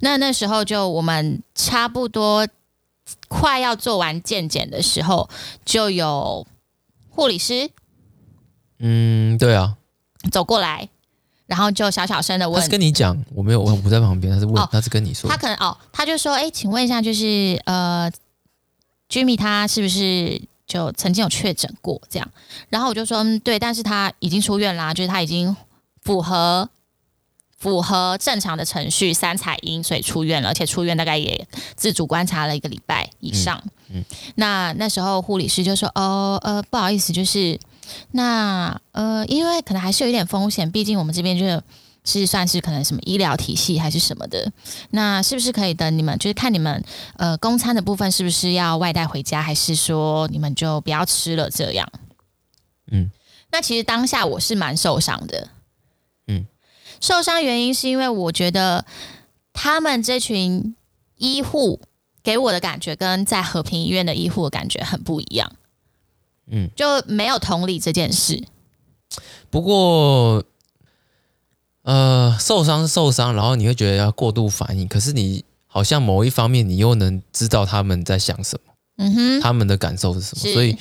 [0.00, 2.46] 那那时候就我们差不多
[3.28, 5.28] 快要做完健检的时候，
[5.64, 6.46] 就有。
[7.14, 7.68] 护理师，
[8.78, 9.76] 嗯，对啊，
[10.30, 10.88] 走过来，
[11.44, 18.10] 然后就小小声的问，他是跟你讲，我没有，我不在旁边，他是问，哦、他是跟你说，他可能哦，他就说，哎，请问一下，就是呃
[19.10, 22.26] ，Jimmy 他是不是就曾经有确诊过这样？
[22.70, 25.54] 然后我就说，嗯，对，但是他已经出院啦，就是他已经
[26.00, 26.66] 符合。
[27.62, 31.46] 符合正常的程序，三彩阴，所以出院了，而且出院大概也
[31.76, 33.62] 自主观察了一个礼拜以上。
[33.88, 37.56] 嗯，嗯，那那时候护理师就说：“哦，呃，不好意思，就是
[38.10, 41.62] 那呃，因为可能还是有一点风险，毕竟我们这边就是
[42.04, 44.50] 是算是可能什么医疗体系还是什么的。
[44.90, 46.82] 那是不是可以等你们，就是看你们
[47.16, 51.88] 呃公餐的部分是不是要外带回家，还是说你们就不要吃了这样？”
[52.90, 53.08] 嗯，
[53.52, 55.48] 那其实当下我是蛮受伤的。
[57.02, 58.86] 受伤原因是因为我觉得
[59.52, 60.76] 他们这群
[61.16, 61.80] 医护
[62.22, 65.52] 给我的感觉跟在和平医院的医护的感觉很不一样，
[66.46, 68.44] 嗯，就没有同理这件事。
[69.50, 70.44] 不过，
[71.82, 80.78] 呃，受伤是受伤，然后你会觉得要过度反应，可是你好像某一方面你又能知道他们在想什么，嗯哼，他们的感受是什么，所以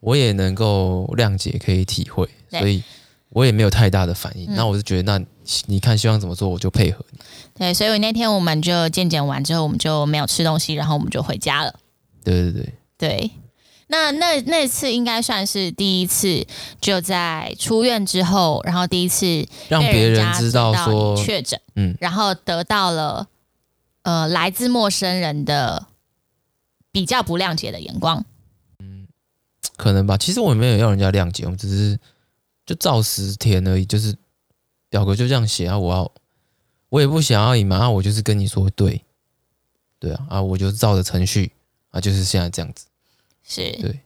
[0.00, 2.82] 我也能够谅解，可以体会，所以。
[3.30, 5.24] 我也没有太大的反应，嗯、那我就觉得，那
[5.66, 7.18] 你看希望怎么做，我就配合你。
[7.54, 11.74] 对，所以那天我们就健检完之后，我们就没有吃东西，然后我们就回家了。
[12.24, 13.30] 对对对对，
[13.88, 16.46] 那那那次应该算是第一次，
[16.80, 23.28] 就在出院之后，然后第一次让别人知道说确诊，嗯，然后得到了
[24.02, 25.86] 呃来自陌生人的
[26.90, 28.24] 比较不谅解的眼光。
[28.78, 29.06] 嗯，
[29.76, 30.16] 可能吧。
[30.16, 31.98] 其实我们没有要人家谅解，我们只是。
[32.68, 34.14] 就照实填而已，就是
[34.90, 35.78] 表格就这样写啊。
[35.78, 36.12] 我要，
[36.90, 37.88] 我也不想要隐瞒啊。
[37.88, 39.02] 我就是跟你说对，
[39.98, 41.50] 对啊啊，我就照着程序
[41.88, 42.84] 啊，就是现在这样子。
[43.42, 44.00] 是，对。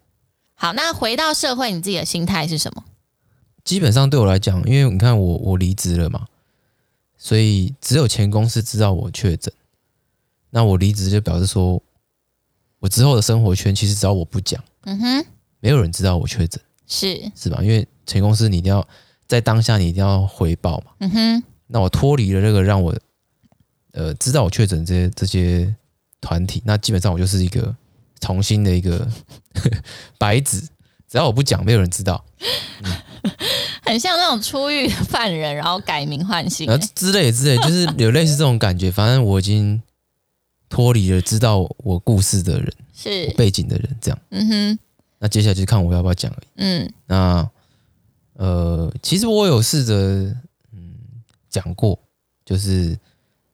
[0.54, 2.84] 好，那回到社会，你自己的心态是什么？
[3.64, 6.28] 基本上对我来讲，因为你看我我离职了嘛，
[7.18, 9.52] 所以只有前公司知道我确诊。
[10.50, 11.82] 那我离职就表示说，
[12.78, 15.26] 我之后的生活圈其实只要我不讲，嗯哼，
[15.58, 17.58] 没有人知道我确诊，是是吧？
[17.62, 18.86] 因为前公司你一定要
[19.26, 20.92] 在当下，你一定要回报嘛。
[20.98, 21.42] 嗯哼。
[21.68, 22.94] 那我脱离了这个让我
[23.92, 25.74] 呃知道我确诊这些这些
[26.20, 27.74] 团体，那基本上我就是一个
[28.20, 29.08] 重新的一个
[30.18, 30.60] 白纸，
[31.08, 32.22] 只要我不讲，没有人知道。
[32.82, 32.92] 嗯、
[33.86, 38.90] 很像那种出狱的犯人，然后改名换姓，然后之类之类，就是有类似这种感觉。
[38.92, 39.80] 反正我已经
[40.68, 44.18] 脱离了知道我故事的人，是背景的人，这样。
[44.28, 44.78] 嗯哼。
[45.22, 46.46] 那接下来就看我要不要讲而已。
[46.56, 46.92] 嗯。
[47.06, 47.48] 那。
[48.34, 49.94] 呃，其实我有试着
[50.72, 50.94] 嗯
[51.50, 51.96] 讲过，
[52.46, 52.98] 就是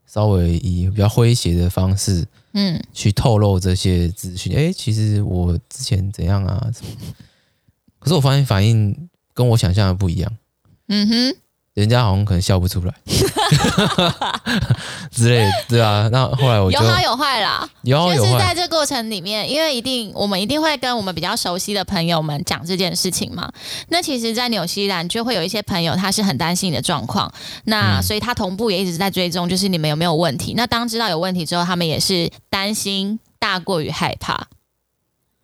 [0.06, 4.56] 稍微以比较诙谐的方式，嗯，去透露这些资讯。
[4.56, 6.70] 哎，其实我之前怎样啊？
[7.98, 10.38] 可是我发现反应跟我想象的不一样。
[10.86, 11.36] 嗯哼，
[11.78, 12.92] 人家好像可能笑不出来
[15.12, 16.08] 之类的，对啊。
[16.10, 18.28] 那后来我就有好有坏啦，有好有坏。
[18.30, 23.48] 就是在这过程里面，因为一定我们一定会跟我们比较熟悉的朋友们讲这件事情嘛。
[23.90, 27.32] 那其实，在纽西兰就会有一些朋友，他是很担心你的状况，
[27.66, 30.54] 那所以他同步也一直在追踪，就是你们有没有问题。
[30.56, 34.48] 那当知道有问题之后，他们也是担心大过于害怕。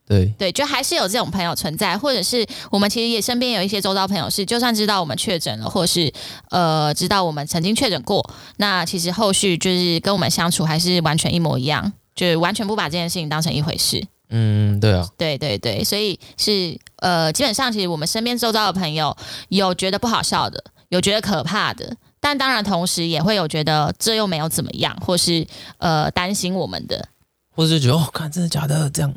[0.06, 6.12] 对对，就还是有这种朋友存在，或者是我们其实也身边有一些周遭朋友是，就算知道我们确诊了，或是
[6.50, 14.06] 呃知道我们曾经确诊过，那其实后续就是跟我们相处还是完全一模一样，就是完全不把这件事情当成一回事。
[14.28, 19.16] 嗯，对啊，对对对，所以是呃，基本上其实我们身边周遭的朋友
[19.48, 25.46] 有觉得不好笑的，有觉得可怕的，但当然同时也会有觉得这又没有怎么样，或是
[25.78, 27.08] 呃担心我们的，
[27.54, 29.14] 或者就觉得哦，看真的假的这样。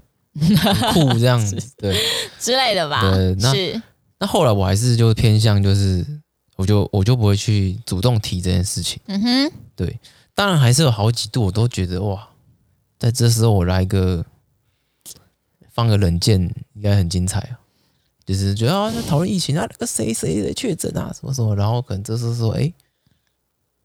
[0.93, 1.97] 酷 这样子，对
[2.39, 3.01] 之类的吧。
[3.01, 3.81] 对，那是
[4.19, 6.05] 那后来我还是就偏向就是，
[6.55, 8.99] 我就我就不会去主动提这件事情。
[9.07, 9.99] 嗯哼，对，
[10.33, 12.27] 当然还是有好几度我都觉得哇，
[12.99, 14.25] 在这时候我来个
[15.71, 16.41] 放个冷箭
[16.73, 17.59] 应该很精彩啊，
[18.25, 22.73] 就是觉得啊在讨论疫情啊，那个谁谁的确诊啊什么什么，然后可能这时候说哎、欸，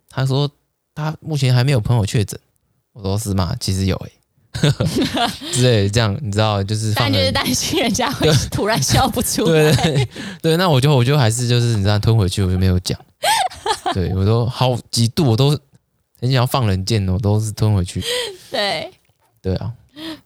[0.09, 0.51] 他说
[0.95, 2.39] 他目前还没有朋友确诊，
[2.93, 3.57] 我说是吗？
[3.61, 4.13] 其实有哎、欸。
[5.53, 9.73] 之类这样，你知道，就是但就是担心人家 会突然笑不出来。
[9.73, 10.09] 对对
[10.43, 12.99] 对，那我就我就还是就是你这样吞回去，我就没有讲。
[13.95, 15.51] 对我都好几度，我都
[16.21, 18.03] 很想要放冷箭，我都是吞回去。
[18.51, 18.91] 对
[19.41, 19.73] 对啊。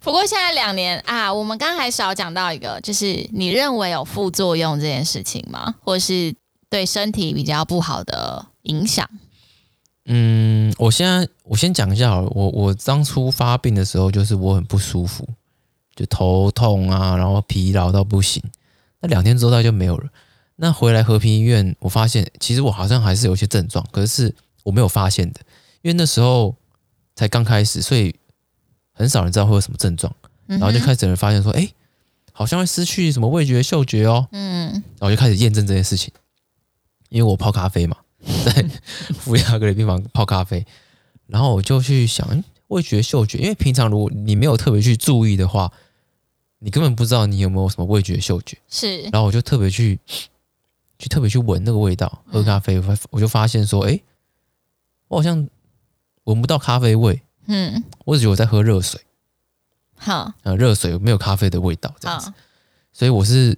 [0.00, 5.74] 不过现在两年啊，我们刚刚还少讲到一个，就是你认为有副作用这件事情吗？
[5.82, 6.34] 或是
[6.70, 9.08] 对身体比较不好的影响？
[10.06, 15.28] 嗯，我现在我先讲一下好，我我当初发病的时候，就是我很不舒服，
[15.94, 18.42] 就头痛啊，然后疲劳到不行。
[19.00, 20.08] 那两天之后大概就没有了。
[20.56, 25.40] 那回来和平医院，我发现其实我好像还是有一些症状，可是我没有发现的，
[25.82, 26.54] 因为那时候
[27.14, 28.14] 才刚开始，所以
[28.92, 30.12] 很少人知道会有什么症状。
[30.46, 31.68] 然后就开始有人发现说，哎，
[32.32, 34.28] 好像会失去什么味觉、嗅觉哦。
[34.30, 36.14] 嗯，然后就开始验证这件事情，
[37.08, 37.96] 因为我泡咖啡嘛。
[38.44, 38.68] 在
[39.18, 40.66] 负压隔离病房泡咖啡，
[41.26, 45.72] 然后我就去想，味觉、嗅觉，因为平常如果你没有特别去注意的话，
[46.58, 48.58] 你根本不知道你有没有什么味觉、嗅觉。
[48.68, 49.98] 是，然后我就特别去，
[50.98, 54.00] 去特别去闻那个味道，喝咖啡，我我就发现说，哎，
[55.08, 55.48] 我好像
[56.24, 57.22] 闻不到咖啡味。
[57.46, 59.00] 嗯，我只觉得我在喝热水。
[59.96, 62.32] 好，啊，热水没有咖啡的味道，这样子。
[62.92, 63.56] 所以我是，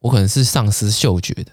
[0.00, 1.52] 我可能是丧失嗅觉的。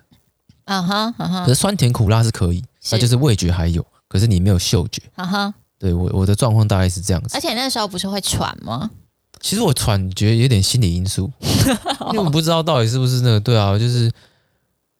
[0.68, 5.02] 啊哈，啊哈，可是酸甜苦辣是可以，那就是味觉还有，可是你没有嗅觉。
[5.16, 7.30] 啊哈，对我我的状况大概是这样子。
[7.34, 8.92] 而且那时候不是会喘吗？
[9.40, 11.32] 其实我喘，觉得有点心理因素，
[12.12, 13.40] 因为我不知道到底是不是那个。
[13.40, 14.12] 对啊，就是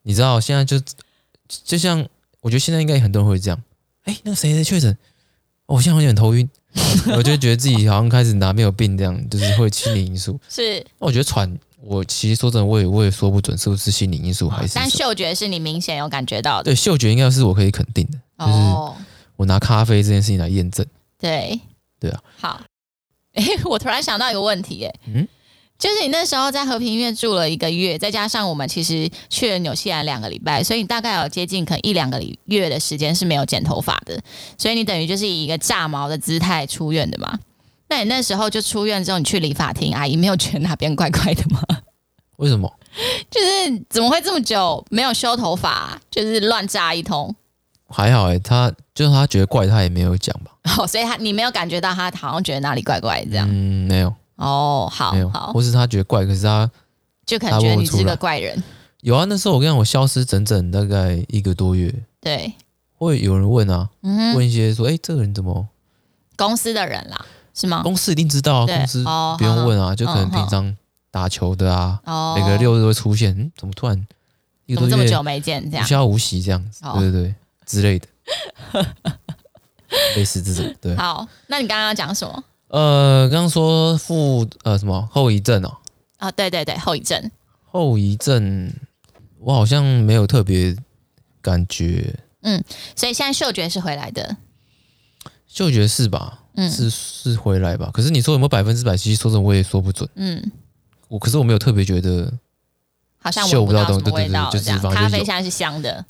[0.04, 0.80] 你知道，现在就
[1.64, 2.00] 就像
[2.42, 3.60] 我觉得现在应该很多人会这样。
[4.04, 4.98] 哎，那个谁谁确诊？
[5.66, 6.48] 我现在好像有点头晕，
[7.18, 10.40] 我就觉得自己好像开始哪边有病这样，就是会心理因素。
[10.50, 11.58] 是，我觉得喘。
[11.80, 14.74] 我其实说真的，我也我也说不准是不是心理因素还是。
[14.76, 16.66] 但嗅觉是你明显有感觉到的。
[16.66, 18.98] 对，嗅觉应该是我可以肯定的，就是
[19.38, 20.86] 我拿咖啡这件事情来验证。
[21.18, 21.58] 对，
[22.00, 22.20] 对啊。
[22.36, 22.62] 好，
[23.36, 25.28] 哎，我突然想到一个问题，哎，嗯，
[25.80, 34.20] 就是你那时候在和平医院住了一个月，再加上我们其实去了纽西兰两个礼拜，所以你大概有接近可能一两个礼月的时间是没有剪头发的，
[34.58, 37.38] 所以你等于就是以一个炸毛的姿态出院的嘛。
[37.90, 41.62] 那你那时候就出院之后，你去理发厅，阿姨没有觉得哪边怪怪的吗？
[42.38, 42.72] 为什么？
[43.30, 47.36] 就是怎么会这么久没有修头发，就是乱扎一通？
[47.90, 50.52] 还好哎、欸，他就是他觉得怪，他也没有讲吧。
[50.78, 53.48] 哦，所以他你没有感觉到他好像觉得哪里怪怪这样？
[53.50, 54.14] 嗯，没有。
[54.38, 55.52] 哦，好，没有好。
[55.54, 56.70] 或是他觉得怪，可是他
[57.26, 58.64] 就可能觉得你是个怪人。
[59.02, 61.94] 有啊，那时候我跟你讲，我消失整整大概一个多月。
[62.20, 62.54] 对，
[62.98, 65.68] 会有人问啊，嗯、问一些说，哎、欸，这个人怎么？
[66.36, 67.26] 公司的人啦。
[67.54, 67.82] 是吗？
[67.82, 69.04] 公司一定知道啊，公司
[69.40, 70.78] 不用问啊，就可能平常
[71.10, 72.00] 打球的啊，
[72.36, 73.36] 每个六日都会出现。
[73.36, 74.08] 嗯，怎么突然
[74.68, 78.08] 一个多月这么久没见，这样无消无息这样子，对对对之类的，
[80.16, 80.76] 类似这种。
[80.80, 82.44] 对，好，那你刚刚要讲什么？
[82.68, 85.78] 呃，刚刚说负呃什么后遗症哦？
[86.18, 87.32] 啊，对对对，后遗症。
[87.64, 88.74] 后遗症，
[89.40, 90.76] 我好像没有特别
[91.42, 92.14] 感觉。
[92.42, 92.64] 嗯，
[92.96, 94.38] 所以现在嗅觉是回来的。
[95.46, 96.44] 嗅觉是吧？
[96.56, 97.90] 嗯，是是回来吧？
[97.94, 98.98] 可是你说有没有百分之百？
[98.98, 100.10] 其实说真的，我也说不准。
[100.16, 100.52] 嗯，
[101.08, 102.32] 我可是我没有特别觉得，
[103.18, 106.04] 好像嗅不到东西，对对对，就是咖啡现在是香的，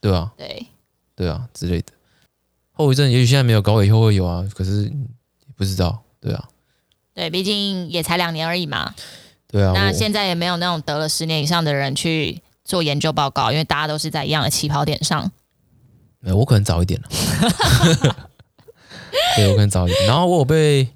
[0.00, 0.66] 对啊，对
[1.14, 1.92] 对啊之类的。
[2.72, 4.44] 后遗症也许现在没有搞，以后会有啊。
[4.54, 4.92] 可是
[5.56, 6.48] 不知道，对啊，
[7.14, 8.94] 对，毕竟也才两年而已嘛。
[9.48, 15.30] 对啊，那现在也没有那种得了十年以上的人去做研究报告，因为大家都是在一样的起跑点上。
[16.18, 17.08] 没有，我可能早一点了。
[19.36, 20.06] 对，我可能早一点。
[20.06, 20.88] 然后我有被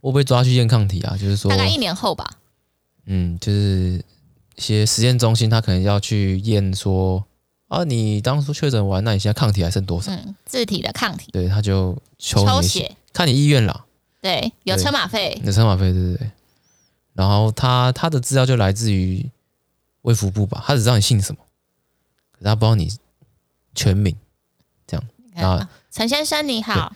[0.00, 2.28] 我有被抓去验抗体啊，就是说大概一年后吧。
[3.04, 4.02] 嗯，就是
[4.56, 7.24] 一些实验中心，他可能要去验说
[7.68, 10.10] 啊，你当初确诊完，那你现在抗体还剩多少？
[10.10, 11.30] 嗯，自体的抗体。
[11.32, 13.86] 对，他就抽你抽血，看你意愿啦。
[14.20, 15.40] 对，有车马费。
[15.42, 16.30] 有车马费，对对对。
[17.14, 19.26] 然后他他的资料就来自于
[20.02, 21.40] 卫福部吧，他只知道你姓什么，
[22.32, 22.92] 可是他不知道你
[23.74, 24.14] 全名，
[24.86, 25.06] 这样。
[25.34, 26.94] 然后陈先生你好。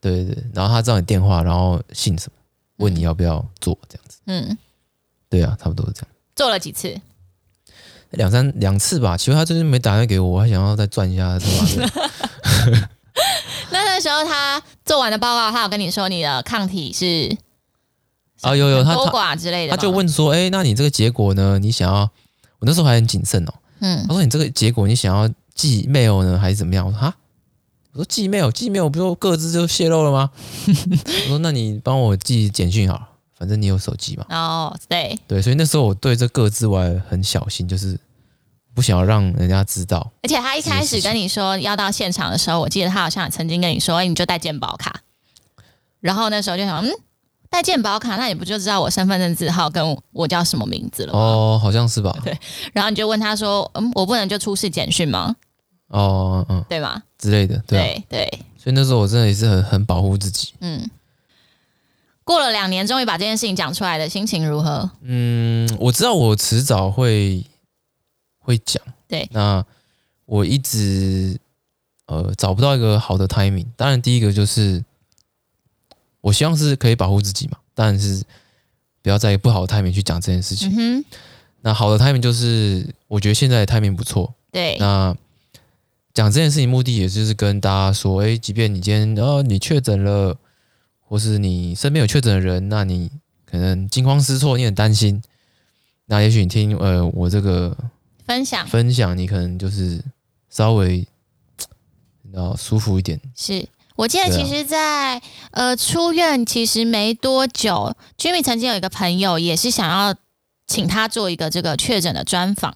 [0.00, 2.38] 对对对，然后他知道你电话，然后姓什么，
[2.76, 4.20] 问你要不要做这样子。
[4.26, 4.56] 嗯，
[5.28, 6.08] 对啊，差不多是这样。
[6.36, 6.96] 做了几次？
[8.10, 9.16] 两三两次吧。
[9.16, 11.82] 其实他最近没打电话给我，我还想要再赚一下车马费。
[13.96, 17.34] 那那时候他做完的报告，他有跟你说你的抗体是
[18.42, 21.58] 啊，有有他多寡之类的，他就问说，哎，那你这个结果呢？
[21.58, 22.00] 你想要？
[22.58, 23.54] 我那时候还很谨慎哦。
[23.80, 26.84] 嗯，他说你这个结果你想要寄 mail 呢，还是怎么样？
[26.84, 27.14] 我说哈。
[27.92, 30.30] 我说寄 mail，寄 mail 不就各自就泄露了吗？
[31.24, 34.26] 我说那你帮我寄简讯好了，反正你有手机嘛。
[34.28, 37.98] 哦，对对，所以那时候我对这各自我还很小心，就是
[38.76, 40.12] 不想要让人家知道。
[40.22, 45.00] 而且他一开始跟你说要到现场的时候，我记得他好像曾经跟你说，哎，你就带健保卡。
[46.00, 46.92] 然后那时候就想，嗯，
[47.48, 51.18] 带健保卡，那你不就知道我身份证字号跟我叫什么名字了吗？
[51.18, 52.14] 哦，好像是吧。
[52.22, 52.38] 对，
[52.74, 55.34] 然后你就问他说，嗯，我不能就出示简讯吗？
[55.88, 57.02] 哦，嗯，对吗？
[57.18, 60.52] 之类的，对、啊、对，对，所以那时候我真的也是很很保护自己。
[60.60, 60.88] 嗯，
[62.24, 64.90] 过了两年，终于把这件事情讲出来的心情如何？
[65.02, 67.44] 嗯，我知道我迟早会
[68.46, 68.82] 会讲。
[69.08, 69.64] 对，那
[70.24, 71.38] 我一直
[72.06, 73.66] 呃找不到一个好的 timing。
[73.76, 74.84] 当然，第一个就是
[76.20, 78.22] 我希望是可以保护自己嘛，但是
[79.02, 80.72] 不要在不好的 timing 去讲这件事情。
[80.76, 81.04] 嗯、
[81.62, 84.32] 那好的 timing 就是我觉得现在的 timing 不错。
[84.52, 85.16] 对，那。
[86.14, 90.34] 讲这件事情目的也就是跟大家说，哎，即便你今天哦你确诊了，
[90.98, 93.10] 或是你身边有确诊的人，那你
[93.44, 95.22] 可能惊慌失措，你很担心，
[96.06, 97.76] 那也许你听呃我这个
[98.26, 100.02] 分享分享，你可能就是
[100.50, 101.06] 稍微
[102.32, 103.20] 然后舒服一点。
[103.36, 105.22] 是我记得其实在，在、啊、
[105.52, 110.14] 呃出院其实没多久，Jimmy 曾经有一个朋友也是想要
[110.66, 112.74] 请他做一个这个确诊的专访。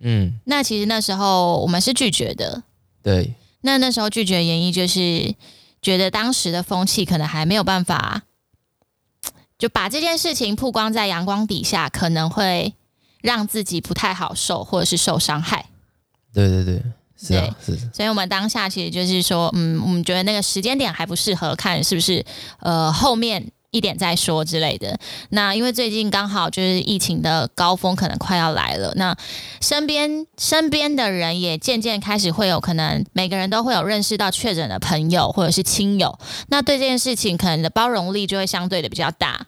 [0.00, 2.64] 嗯，那其实那时候我们是拒绝的。
[3.02, 5.34] 对，那那时候拒绝的原因就是
[5.80, 8.22] 觉得当时的风气可能还没有办法，
[9.58, 12.74] 就把这件事情曝光在阳光底下，可能会
[13.22, 15.64] 让自己不太好受，或者是受伤害。
[16.34, 16.82] 对对对，
[17.18, 17.76] 是啊，是。
[17.94, 22.22] 所以我们当下其实就是说，嗯，我们觉得那个时间点还不适合，看是不是
[22.58, 23.50] 呃后面。
[23.74, 25.00] 一点再说之类的。
[25.30, 28.92] 那因为最近刚好就是疫情的高峰，可能快要来了。
[28.96, 29.16] 那
[29.62, 36.18] 身边身边的人也渐渐开始会有可能，每个人都会有认识到确诊的朋友或者是亲友。
[36.48, 39.46] 那对这件事情，可能的包容力就会相对的比较大。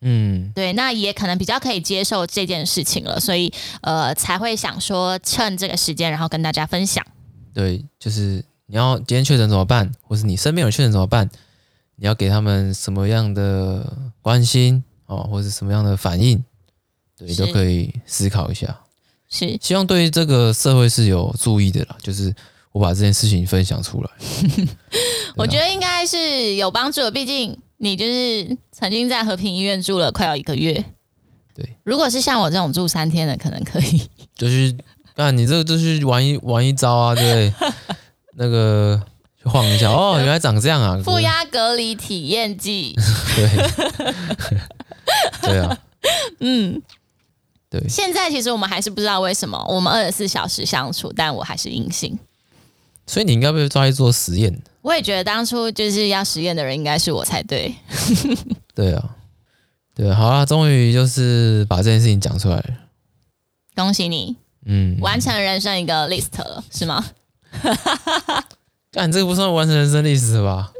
[0.00, 7.04] 嗯，对，那也可能比较可以接受这件事情了，所以呃才会想说趁这个时间，然后跟大家分享。
[7.52, 11.28] 对，就是你要今天确诊怎么办，或是你身边有确诊怎么办？
[11.96, 13.92] 你要给他们什么样的
[14.22, 16.44] 关心哦，或者什么样的反应，
[17.16, 18.78] 对，都可以思考一下。
[19.28, 21.96] 是，希望对于这个社会是有注意的啦。
[22.00, 22.32] 就是
[22.70, 24.10] 我把这件事情分享出来，
[25.34, 27.10] 我觉得应该是有帮助的。
[27.10, 30.84] 毕竟你就是曾经在和平医院住了快要一个月。
[31.54, 34.08] 对，如果是像我这种住三天的，可能可以。
[34.36, 34.76] 就是，
[35.16, 37.52] 那你这个就是玩一玩一招啊，对，
[38.36, 39.02] 那个。
[39.44, 41.00] 晃一下哦，原来长这样啊！
[41.02, 42.94] 负压隔离体验记。
[43.34, 43.48] 对，
[45.40, 45.78] 对啊，
[46.40, 46.82] 嗯，
[47.70, 47.88] 对。
[47.88, 52.18] 现在其实我们还是不知道为什么我们二十四小时相处，但我还是阴性。
[53.06, 54.60] 所以你应该被抓去做实验。
[54.88, 57.74] 我也觉得当初就是要实验的人应该是我才对。
[58.74, 59.04] 对啊，
[59.94, 62.64] 对啊，好啊，终于就是把这件事情讲出来了。
[63.76, 64.34] 恭喜你，
[64.64, 67.04] 嗯，完成人生一个 list 了，是吗？
[68.90, 70.72] 干，这个不算完成人生历史吧？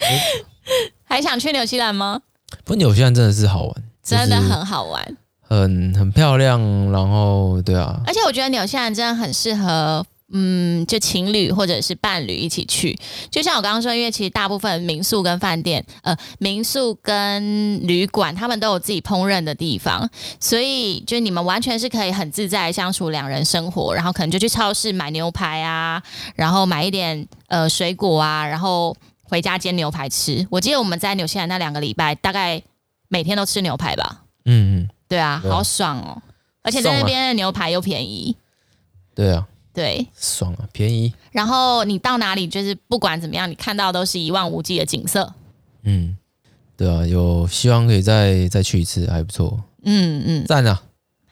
[1.04, 2.20] 还想去纽西兰吗？
[2.64, 6.60] 不，纽西兰真的是好玩，真的很好玩，很很漂亮。
[6.92, 10.04] 然后，对啊，而且我觉得纽西兰真的很适合。
[10.32, 12.96] 嗯，就情侣或者是伴侣一起去，
[13.30, 20.08] 就像我刚刚说，因为其实大部分民宿跟饭店，呃，民宿跟旅馆，他们都有自己烹饪的地方，
[20.38, 26.00] 所以就你们完全是可以很自在相处，两人生活，然后可能就去超市买牛排啊，
[26.36, 30.46] 然后买一点呃水果啊，然后回家煎牛排吃。
[30.48, 32.62] 我记得我们在纽西兰那两个礼拜，大概
[33.08, 34.22] 每天都吃牛排吧。
[34.44, 36.22] 嗯嗯，对啊，好爽哦，
[36.62, 38.36] 而且在那边的牛排又便宜。
[39.14, 39.46] 对啊。
[39.72, 41.12] 对，爽啊，便宜。
[41.30, 45.32] 然后你到哪里，就是不管怎么样，你看到都是一望无际的景色。
[45.84, 46.16] 嗯，
[46.76, 49.62] 对啊，有希望可以再再去一次，还不错。
[49.84, 50.82] 嗯嗯，赞啊！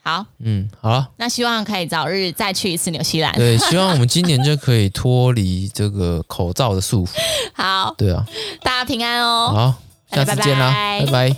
[0.01, 3.31] 好，嗯，好了，那希望可以早日再去一次纽西兰。
[3.33, 7.11] 对，希望我们今年就可以脱离这个口罩的束缚。
[7.53, 8.25] 好，对啊，
[8.63, 9.51] 大家平安哦。
[9.53, 11.29] 好，下次见啦，拜拜。
[11.29, 11.35] 拜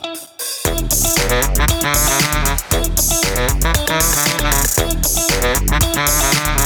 [6.56, 6.61] 拜。